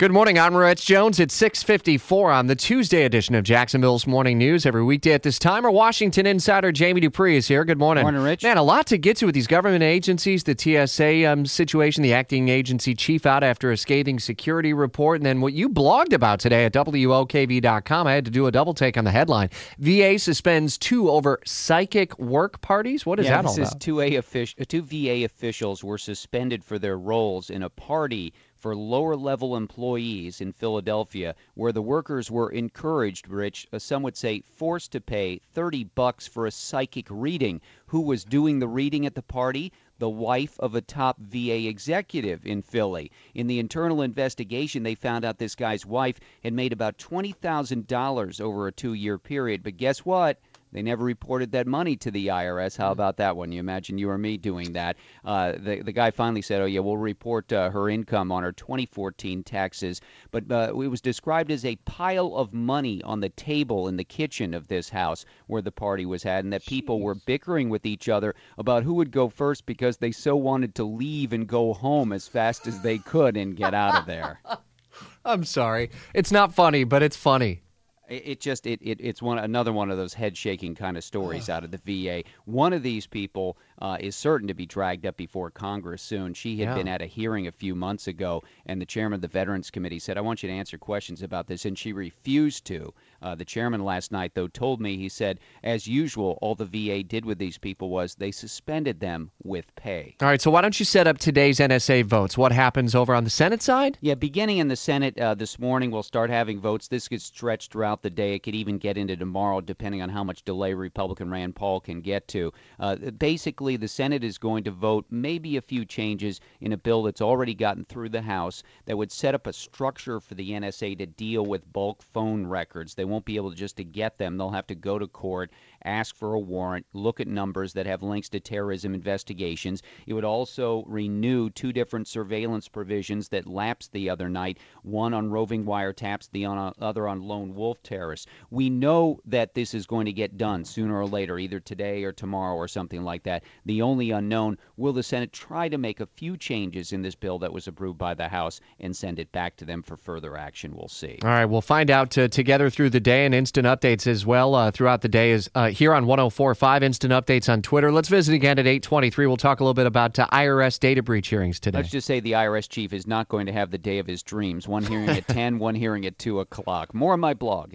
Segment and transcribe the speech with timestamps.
[0.00, 0.38] Good morning.
[0.38, 1.18] I'm Rich Jones.
[1.18, 4.64] It's 6:54 on the Tuesday edition of Jacksonville's Morning News.
[4.64, 7.64] Every weekday at this time, our Washington insider Jamie Dupree is here.
[7.64, 8.02] Good morning.
[8.02, 8.44] Morning, Rich.
[8.44, 10.44] Man, a lot to get to with these government agencies.
[10.44, 15.26] The TSA um, situation, the acting agency chief out after a scathing security report, and
[15.26, 18.06] then what you blogged about today at WOKV.com.
[18.06, 19.50] I had to do a double take on the headline.
[19.80, 23.04] VA suspends two over psychic work parties.
[23.04, 23.80] What is yeah, that all about?
[23.80, 28.74] two, A offic- two VA officials were suspended for their roles in a party for
[28.74, 34.40] lower level employees in Philadelphia where the workers were encouraged, Rich, uh, some would say
[34.40, 37.60] forced to pay 30 bucks for a psychic reading.
[37.86, 39.72] Who was doing the reading at the party?
[39.98, 43.10] The wife of a top VA executive in Philly.
[43.34, 48.66] In the internal investigation, they found out this guy's wife had made about $20,000 over
[48.66, 49.62] a two year period.
[49.62, 50.40] But guess what?
[50.72, 52.76] They never reported that money to the IRS.
[52.76, 53.52] How about that one?
[53.52, 54.96] You imagine you or me doing that.
[55.24, 58.52] Uh, the, the guy finally said, Oh, yeah, we'll report uh, her income on her
[58.52, 60.00] 2014 taxes.
[60.30, 64.04] But uh, it was described as a pile of money on the table in the
[64.04, 67.86] kitchen of this house where the party was had, and that people were bickering with
[67.86, 71.72] each other about who would go first because they so wanted to leave and go
[71.72, 74.40] home as fast as they could and get out of there.
[75.24, 75.90] I'm sorry.
[76.14, 77.62] It's not funny, but it's funny.
[78.08, 81.04] It, it just it, it it's one another one of those head shaking kind of
[81.04, 82.22] stories out of the VA.
[82.44, 86.34] One of these people uh, is certain to be dragged up before Congress soon.
[86.34, 86.74] She had Yeah.
[86.74, 89.98] been at a hearing a few months ago, and the chairman of the Veterans Committee
[89.98, 92.92] said, "I want you to answer questions about this," and she refused to.
[93.22, 97.02] Uh, the chairman last night, though, told me he said, as usual, all the VA
[97.02, 100.14] did with these people was they suspended them with pay.
[100.20, 102.38] All right, so why don't you set up today's NSA votes?
[102.38, 103.98] What happens over on the Senate side?
[104.00, 106.88] Yeah, beginning in the Senate uh, this morning, we'll start having votes.
[106.88, 108.34] This gets stretched throughout the day.
[108.34, 112.00] It could even get into tomorrow, depending on how much delay Republican Rand Paul can
[112.00, 112.52] get to.
[112.78, 117.02] Uh, basically, the Senate is going to vote maybe a few changes in a bill
[117.02, 120.98] that's already gotten through the House that would set up a structure for the NSA
[120.98, 122.94] to deal with bulk phone records.
[122.94, 124.36] They won't be able just to get them.
[124.36, 125.50] They'll have to go to court,
[125.84, 129.82] ask for a warrant, look at numbers that have links to terrorism investigations.
[130.06, 135.30] It would also renew two different surveillance provisions that lapsed the other night one on
[135.30, 138.26] roving wiretaps, the other on lone wolf terrorists.
[138.50, 142.12] We know that this is going to get done sooner or later, either today or
[142.12, 143.44] tomorrow or something like that.
[143.64, 147.38] The only unknown will the Senate try to make a few changes in this bill
[147.38, 150.76] that was approved by the House and send it back to them for further action?
[150.76, 151.18] We'll see.
[151.22, 154.54] All right, we'll find out uh, together through the day and instant updates as well
[154.54, 157.90] uh, throughout the day is uh, here on 104.5 instant updates on Twitter.
[157.90, 159.16] Let's visit again at 8:23.
[159.26, 161.78] We'll talk a little bit about uh, IRS data breach hearings today.
[161.78, 164.22] Let's just say the IRS chief is not going to have the day of his
[164.22, 164.68] dreams.
[164.68, 166.92] One hearing at 10, one hearing at 2 o'clock.
[166.94, 167.74] More on my blog